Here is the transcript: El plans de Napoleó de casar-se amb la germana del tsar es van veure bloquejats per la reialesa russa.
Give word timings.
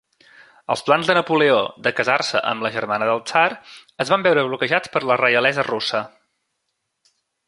El 0.75 0.79
plans 0.85 1.09
de 1.09 1.15
Napoleó 1.17 1.57
de 1.87 1.91
casar-se 1.99 2.41
amb 2.53 2.65
la 2.67 2.71
germana 2.77 3.09
del 3.09 3.21
tsar 3.27 3.45
es 4.05 4.13
van 4.15 4.25
veure 4.29 4.47
bloquejats 4.47 4.93
per 4.97 5.03
la 5.11 5.19
reialesa 5.23 5.67
russa. 5.69 6.03